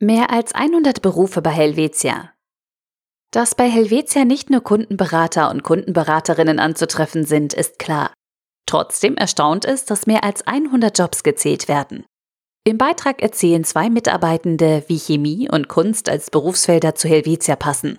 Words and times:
Mehr 0.00 0.30
als 0.30 0.54
100 0.54 1.02
Berufe 1.02 1.42
bei 1.42 1.50
Helvetia. 1.50 2.32
Dass 3.32 3.56
bei 3.56 3.68
Helvetia 3.68 4.24
nicht 4.24 4.48
nur 4.48 4.60
Kundenberater 4.60 5.50
und 5.50 5.64
Kundenberaterinnen 5.64 6.60
anzutreffen 6.60 7.24
sind, 7.24 7.52
ist 7.52 7.80
klar. 7.80 8.14
Trotzdem 8.64 9.16
erstaunt 9.16 9.64
es, 9.64 9.86
dass 9.86 10.06
mehr 10.06 10.22
als 10.22 10.46
100 10.46 10.96
Jobs 10.96 11.24
gezählt 11.24 11.66
werden. 11.66 12.04
Im 12.62 12.78
Beitrag 12.78 13.20
erzählen 13.20 13.64
zwei 13.64 13.90
Mitarbeitende, 13.90 14.84
wie 14.86 15.00
Chemie 15.00 15.50
und 15.50 15.66
Kunst 15.66 16.08
als 16.08 16.30
Berufsfelder 16.30 16.94
zu 16.94 17.08
Helvetia 17.08 17.56
passen. 17.56 17.98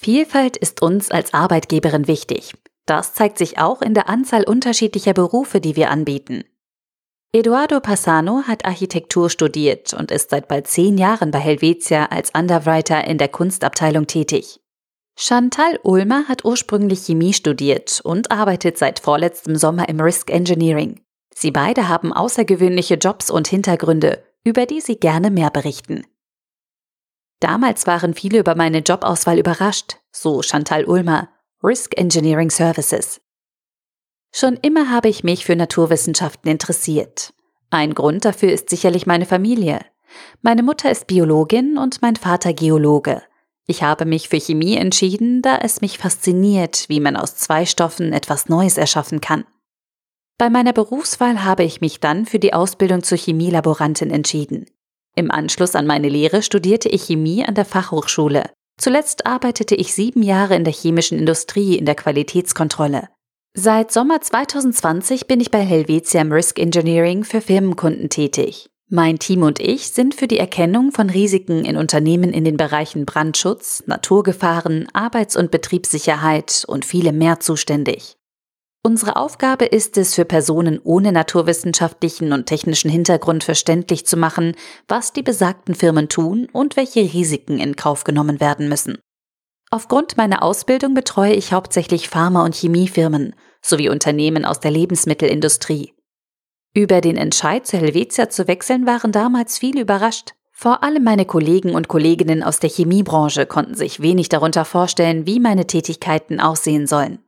Vielfalt 0.00 0.56
ist 0.56 0.80
uns 0.80 1.10
als 1.10 1.34
Arbeitgeberin 1.34 2.06
wichtig. 2.06 2.54
Das 2.86 3.12
zeigt 3.12 3.36
sich 3.36 3.58
auch 3.58 3.82
in 3.82 3.92
der 3.92 4.08
Anzahl 4.08 4.44
unterschiedlicher 4.44 5.12
Berufe, 5.12 5.60
die 5.60 5.76
wir 5.76 5.90
anbieten. 5.90 6.44
Eduardo 7.32 7.80
Passano 7.80 8.42
hat 8.46 8.64
Architektur 8.64 9.28
studiert 9.28 9.92
und 9.92 10.10
ist 10.10 10.30
seit 10.30 10.48
bald 10.48 10.66
zehn 10.68 10.96
Jahren 10.96 11.30
bei 11.30 11.38
Helvetia 11.38 12.06
als 12.06 12.30
Underwriter 12.30 13.04
in 13.06 13.18
der 13.18 13.28
Kunstabteilung 13.28 14.06
tätig. 14.06 14.60
Chantal 15.18 15.78
Ulmer 15.82 16.28
hat 16.28 16.44
ursprünglich 16.44 17.06
Chemie 17.06 17.32
studiert 17.32 18.00
und 18.04 18.30
arbeitet 18.30 18.78
seit 18.78 19.00
vorletztem 19.00 19.56
Sommer 19.56 19.88
im 19.88 20.00
Risk 20.00 20.30
Engineering. 20.30 21.00
Sie 21.34 21.50
beide 21.50 21.88
haben 21.88 22.12
außergewöhnliche 22.12 22.94
Jobs 22.94 23.30
und 23.30 23.48
Hintergründe, 23.48 24.22
über 24.44 24.66
die 24.66 24.80
sie 24.80 24.96
gerne 24.96 25.30
mehr 25.30 25.50
berichten. 25.50 26.06
Damals 27.40 27.86
waren 27.86 28.14
viele 28.14 28.38
über 28.38 28.54
meine 28.54 28.78
Jobauswahl 28.78 29.38
überrascht, 29.38 29.98
so 30.10 30.42
Chantal 30.42 30.84
Ulmer, 30.86 31.28
Risk 31.62 31.98
Engineering 31.98 32.50
Services. 32.50 33.20
Schon 34.32 34.56
immer 34.62 34.90
habe 34.90 35.08
ich 35.08 35.24
mich 35.24 35.44
für 35.44 35.56
Naturwissenschaften 35.56 36.50
interessiert. 36.50 37.32
Ein 37.70 37.94
Grund 37.94 38.24
dafür 38.24 38.52
ist 38.52 38.70
sicherlich 38.70 39.06
meine 39.06 39.26
Familie. 39.26 39.80
Meine 40.42 40.62
Mutter 40.62 40.90
ist 40.90 41.06
Biologin 41.06 41.78
und 41.78 42.02
mein 42.02 42.16
Vater 42.16 42.52
Geologe. 42.52 43.22
Ich 43.66 43.82
habe 43.82 44.04
mich 44.04 44.28
für 44.28 44.38
Chemie 44.38 44.76
entschieden, 44.76 45.42
da 45.42 45.58
es 45.58 45.80
mich 45.80 45.98
fasziniert, 45.98 46.84
wie 46.88 47.00
man 47.00 47.16
aus 47.16 47.34
zwei 47.36 47.66
Stoffen 47.66 48.12
etwas 48.12 48.48
Neues 48.48 48.78
erschaffen 48.78 49.20
kann. 49.20 49.44
Bei 50.38 50.50
meiner 50.50 50.72
Berufswahl 50.72 51.44
habe 51.44 51.64
ich 51.64 51.80
mich 51.80 51.98
dann 51.98 52.26
für 52.26 52.38
die 52.38 52.52
Ausbildung 52.52 53.02
zur 53.02 53.18
Chemielaborantin 53.18 54.10
entschieden. 54.10 54.66
Im 55.16 55.30
Anschluss 55.30 55.74
an 55.74 55.86
meine 55.86 56.10
Lehre 56.10 56.42
studierte 56.42 56.90
ich 56.90 57.04
Chemie 57.04 57.44
an 57.44 57.54
der 57.54 57.64
Fachhochschule. 57.64 58.50
Zuletzt 58.78 59.26
arbeitete 59.26 59.74
ich 59.74 59.94
sieben 59.94 60.22
Jahre 60.22 60.54
in 60.54 60.64
der 60.64 60.74
chemischen 60.74 61.18
Industrie 61.18 61.76
in 61.76 61.86
der 61.86 61.94
Qualitätskontrolle. 61.94 63.08
Seit 63.58 63.90
Sommer 63.90 64.20
2020 64.20 65.28
bin 65.28 65.40
ich 65.40 65.50
bei 65.50 65.60
Helvetia 65.60 66.20
im 66.20 66.30
Risk 66.30 66.58
Engineering 66.58 67.24
für 67.24 67.40
Firmenkunden 67.40 68.10
tätig. 68.10 68.68
Mein 68.90 69.18
Team 69.18 69.42
und 69.44 69.60
ich 69.60 69.92
sind 69.92 70.14
für 70.14 70.28
die 70.28 70.38
Erkennung 70.38 70.92
von 70.92 71.08
Risiken 71.08 71.64
in 71.64 71.78
Unternehmen 71.78 72.34
in 72.34 72.44
den 72.44 72.58
Bereichen 72.58 73.06
Brandschutz, 73.06 73.82
Naturgefahren, 73.86 74.88
Arbeits- 74.92 75.36
und 75.36 75.50
Betriebssicherheit 75.50 76.66
und 76.68 76.84
viele 76.84 77.12
mehr 77.12 77.40
zuständig. 77.40 78.18
Unsere 78.82 79.16
Aufgabe 79.16 79.64
ist 79.64 79.96
es, 79.96 80.14
für 80.14 80.26
Personen 80.26 80.78
ohne 80.84 81.10
naturwissenschaftlichen 81.10 82.34
und 82.34 82.44
technischen 82.44 82.90
Hintergrund 82.90 83.42
verständlich 83.42 84.06
zu 84.06 84.18
machen, 84.18 84.54
was 84.86 85.14
die 85.14 85.22
besagten 85.22 85.74
Firmen 85.74 86.10
tun 86.10 86.46
und 86.52 86.76
welche 86.76 87.00
Risiken 87.00 87.58
in 87.58 87.74
Kauf 87.74 88.04
genommen 88.04 88.38
werden 88.38 88.68
müssen. 88.68 88.98
Aufgrund 89.70 90.16
meiner 90.16 90.42
Ausbildung 90.42 90.94
betreue 90.94 91.32
ich 91.32 91.52
hauptsächlich 91.52 92.08
Pharma- 92.08 92.44
und 92.44 92.54
Chemiefirmen 92.54 93.34
sowie 93.68 93.88
Unternehmen 93.88 94.44
aus 94.44 94.60
der 94.60 94.70
Lebensmittelindustrie. 94.70 95.92
Über 96.74 97.00
den 97.00 97.16
Entscheid 97.16 97.66
zu 97.66 97.78
Helvetia 97.78 98.28
zu 98.28 98.48
wechseln 98.48 98.86
waren 98.86 99.10
damals 99.10 99.58
viele 99.58 99.80
überrascht. 99.80 100.34
Vor 100.52 100.82
allem 100.82 101.04
meine 101.04 101.24
Kollegen 101.24 101.74
und 101.74 101.88
Kolleginnen 101.88 102.42
aus 102.42 102.60
der 102.60 102.70
Chemiebranche 102.70 103.46
konnten 103.46 103.74
sich 103.74 104.00
wenig 104.00 104.28
darunter 104.28 104.64
vorstellen, 104.64 105.26
wie 105.26 105.40
meine 105.40 105.66
Tätigkeiten 105.66 106.40
aussehen 106.40 106.86
sollen. 106.86 107.18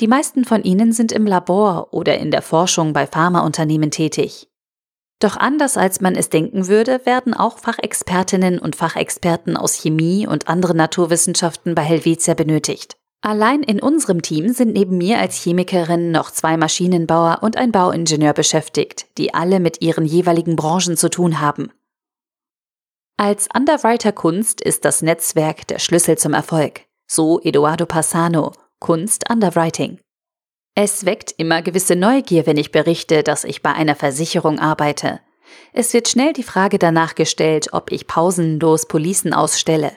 Die 0.00 0.06
meisten 0.06 0.44
von 0.44 0.62
ihnen 0.62 0.92
sind 0.92 1.12
im 1.12 1.26
Labor 1.26 1.88
oder 1.92 2.18
in 2.18 2.30
der 2.30 2.42
Forschung 2.42 2.92
bei 2.92 3.06
Pharmaunternehmen 3.06 3.90
tätig. 3.90 4.48
Doch 5.18 5.36
anders 5.36 5.76
als 5.76 6.00
man 6.00 6.16
es 6.16 6.30
denken 6.30 6.66
würde, 6.66 7.06
werden 7.06 7.32
auch 7.32 7.58
Fachexpertinnen 7.58 8.58
und 8.58 8.74
Fachexperten 8.74 9.56
aus 9.56 9.74
Chemie 9.74 10.26
und 10.26 10.48
anderen 10.48 10.76
Naturwissenschaften 10.76 11.74
bei 11.74 11.82
Helvetia 11.82 12.34
benötigt. 12.34 12.96
Allein 13.24 13.62
in 13.62 13.80
unserem 13.80 14.20
Team 14.20 14.52
sind 14.52 14.72
neben 14.72 14.98
mir 14.98 15.20
als 15.20 15.36
Chemikerin 15.36 16.10
noch 16.10 16.32
zwei 16.32 16.56
Maschinenbauer 16.56 17.38
und 17.42 17.56
ein 17.56 17.70
Bauingenieur 17.70 18.32
beschäftigt, 18.32 19.06
die 19.16 19.32
alle 19.32 19.60
mit 19.60 19.80
ihren 19.80 20.04
jeweiligen 20.04 20.56
Branchen 20.56 20.96
zu 20.96 21.08
tun 21.08 21.40
haben. 21.40 21.70
Als 23.16 23.48
Underwriter 23.54 24.10
Kunst 24.10 24.60
ist 24.60 24.84
das 24.84 25.02
Netzwerk 25.02 25.68
der 25.68 25.78
Schlüssel 25.78 26.18
zum 26.18 26.34
Erfolg, 26.34 26.80
so 27.06 27.40
Eduardo 27.40 27.86
Passano, 27.86 28.52
Kunst 28.80 29.30
Underwriting. 29.30 30.00
Es 30.74 31.04
weckt 31.04 31.32
immer 31.36 31.62
gewisse 31.62 31.94
Neugier, 31.94 32.46
wenn 32.46 32.56
ich 32.56 32.72
berichte, 32.72 33.22
dass 33.22 33.44
ich 33.44 33.62
bei 33.62 33.72
einer 33.72 33.94
Versicherung 33.94 34.58
arbeite. 34.58 35.20
Es 35.72 35.94
wird 35.94 36.08
schnell 36.08 36.32
die 36.32 36.42
Frage 36.42 36.80
danach 36.80 37.14
gestellt, 37.14 37.68
ob 37.72 37.92
ich 37.92 38.08
pausenlos 38.08 38.86
Policen 38.86 39.32
ausstelle. 39.32 39.96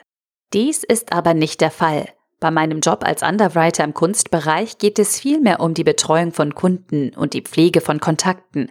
Dies 0.52 0.84
ist 0.84 1.12
aber 1.12 1.34
nicht 1.34 1.60
der 1.60 1.72
Fall. 1.72 2.06
Bei 2.38 2.50
meinem 2.50 2.80
Job 2.80 3.02
als 3.02 3.22
Underwriter 3.22 3.84
im 3.84 3.94
Kunstbereich 3.94 4.78
geht 4.78 4.98
es 4.98 5.18
vielmehr 5.18 5.60
um 5.60 5.74
die 5.74 5.84
Betreuung 5.84 6.32
von 6.32 6.54
Kunden 6.54 7.14
und 7.14 7.32
die 7.32 7.42
Pflege 7.42 7.80
von 7.80 7.98
Kontakten. 8.00 8.70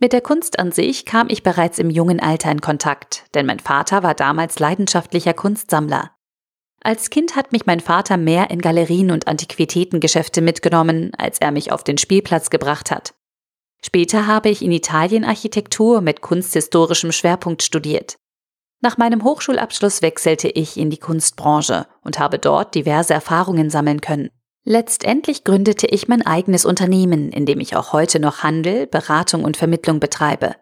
Mit 0.00 0.12
der 0.12 0.20
Kunst 0.20 0.58
an 0.58 0.72
sich 0.72 1.04
kam 1.04 1.28
ich 1.28 1.42
bereits 1.42 1.78
im 1.78 1.90
jungen 1.90 2.20
Alter 2.20 2.50
in 2.50 2.60
Kontakt, 2.60 3.24
denn 3.34 3.46
mein 3.46 3.60
Vater 3.60 4.02
war 4.02 4.14
damals 4.14 4.58
leidenschaftlicher 4.58 5.34
Kunstsammler. 5.34 6.12
Als 6.80 7.10
Kind 7.10 7.34
hat 7.34 7.50
mich 7.50 7.66
mein 7.66 7.80
Vater 7.80 8.16
mehr 8.16 8.50
in 8.50 8.60
Galerien 8.60 9.10
und 9.10 9.26
Antiquitätengeschäfte 9.26 10.40
mitgenommen, 10.40 11.12
als 11.18 11.40
er 11.40 11.50
mich 11.50 11.72
auf 11.72 11.82
den 11.82 11.98
Spielplatz 11.98 12.50
gebracht 12.50 12.92
hat. 12.92 13.14
Später 13.84 14.26
habe 14.26 14.48
ich 14.48 14.62
in 14.62 14.72
Italien 14.72 15.24
Architektur 15.24 16.00
mit 16.00 16.20
kunsthistorischem 16.20 17.12
Schwerpunkt 17.12 17.62
studiert. 17.62 18.16
Nach 18.80 18.96
meinem 18.96 19.24
Hochschulabschluss 19.24 20.02
wechselte 20.02 20.48
ich 20.48 20.76
in 20.76 20.90
die 20.90 20.98
Kunstbranche 20.98 21.86
und 22.02 22.18
habe 22.18 22.38
dort 22.38 22.74
diverse 22.74 23.12
Erfahrungen 23.12 23.70
sammeln 23.70 24.00
können. 24.00 24.30
Letztendlich 24.64 25.44
gründete 25.44 25.86
ich 25.86 26.08
mein 26.08 26.24
eigenes 26.24 26.64
Unternehmen, 26.64 27.32
in 27.32 27.46
dem 27.46 27.58
ich 27.58 27.74
auch 27.74 27.92
heute 27.92 28.20
noch 28.20 28.42
Handel, 28.42 28.86
Beratung 28.86 29.44
und 29.44 29.56
Vermittlung 29.56 29.98
betreibe. 29.98 30.54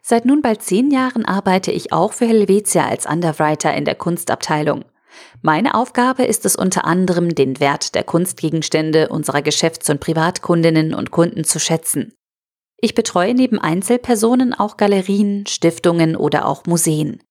Seit 0.00 0.24
nun 0.24 0.42
bald 0.42 0.62
zehn 0.62 0.90
Jahren 0.90 1.24
arbeite 1.24 1.72
ich 1.72 1.92
auch 1.92 2.12
für 2.12 2.26
Helvetia 2.26 2.86
als 2.86 3.06
Underwriter 3.06 3.74
in 3.74 3.84
der 3.84 3.94
Kunstabteilung. 3.94 4.84
Meine 5.42 5.74
Aufgabe 5.74 6.24
ist 6.24 6.46
es 6.46 6.56
unter 6.56 6.84
anderem, 6.84 7.34
den 7.34 7.60
Wert 7.60 7.94
der 7.94 8.02
Kunstgegenstände 8.02 9.10
unserer 9.10 9.42
Geschäfts- 9.42 9.90
und 9.90 10.00
Privatkundinnen 10.00 10.94
und 10.94 11.10
Kunden 11.10 11.44
zu 11.44 11.60
schätzen. 11.60 12.14
Ich 12.78 12.94
betreue 12.94 13.34
neben 13.34 13.58
Einzelpersonen 13.58 14.54
auch 14.54 14.76
Galerien, 14.76 15.46
Stiftungen 15.46 16.16
oder 16.16 16.46
auch 16.46 16.64
Museen. 16.66 17.22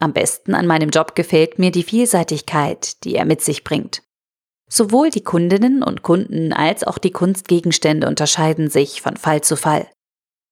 Am 0.00 0.12
besten 0.12 0.54
an 0.54 0.66
meinem 0.66 0.90
Job 0.90 1.14
gefällt 1.14 1.58
mir 1.58 1.70
die 1.70 1.82
Vielseitigkeit, 1.82 3.04
die 3.04 3.14
er 3.14 3.24
mit 3.24 3.40
sich 3.42 3.64
bringt. 3.64 4.02
Sowohl 4.68 5.10
die 5.10 5.24
Kundinnen 5.24 5.82
und 5.82 6.02
Kunden 6.02 6.52
als 6.52 6.84
auch 6.84 6.98
die 6.98 7.10
Kunstgegenstände 7.10 8.06
unterscheiden 8.06 8.70
sich 8.70 9.00
von 9.00 9.16
Fall 9.16 9.40
zu 9.40 9.56
Fall. 9.56 9.88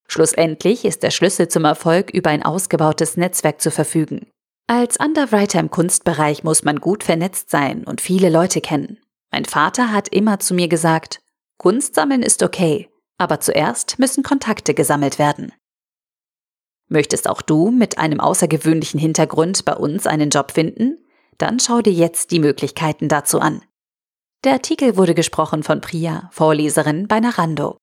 Schlussendlich 0.07 0.85
ist 0.85 1.03
der 1.03 1.11
Schlüssel 1.11 1.47
zum 1.49 1.65
Erfolg 1.65 2.09
über 2.09 2.29
ein 2.29 2.43
ausgebautes 2.43 3.17
Netzwerk 3.17 3.61
zu 3.61 3.71
verfügen. 3.71 4.27
Als 4.67 4.97
Underwriter 4.97 5.59
im 5.59 5.69
Kunstbereich 5.69 6.43
muss 6.43 6.63
man 6.63 6.79
gut 6.79 7.03
vernetzt 7.03 7.51
sein 7.51 7.83
und 7.83 8.01
viele 8.01 8.29
Leute 8.29 8.59
kennen. 8.59 8.99
Mein 9.31 9.45
Vater 9.45 9.91
hat 9.91 10.09
immer 10.09 10.39
zu 10.39 10.53
mir 10.53 10.67
gesagt, 10.67 11.19
Kunst 11.57 11.95
sammeln 11.95 12.23
ist 12.23 12.43
okay, 12.43 12.89
aber 13.17 13.39
zuerst 13.39 13.99
müssen 13.99 14.23
Kontakte 14.23 14.73
gesammelt 14.73 15.19
werden. 15.19 15.53
Möchtest 16.89 17.29
auch 17.29 17.41
du 17.41 17.71
mit 17.71 17.97
einem 17.97 18.19
außergewöhnlichen 18.19 18.99
Hintergrund 18.99 19.65
bei 19.65 19.75
uns 19.75 20.07
einen 20.07 20.29
Job 20.29 20.51
finden? 20.51 20.97
Dann 21.37 21.59
schau 21.59 21.81
dir 21.81 21.93
jetzt 21.93 22.31
die 22.31 22.39
Möglichkeiten 22.39 23.09
dazu 23.09 23.39
an. 23.39 23.61
Der 24.43 24.53
Artikel 24.53 24.97
wurde 24.97 25.13
gesprochen 25.13 25.63
von 25.63 25.81
Priya, 25.81 26.29
Vorleserin 26.31 27.07
bei 27.07 27.19
Narando. 27.19 27.77